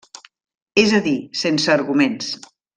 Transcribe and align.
És 0.85 0.95
a 1.01 1.03
dir, 1.09 1.15
sense 1.43 1.73
arguments. 1.77 2.35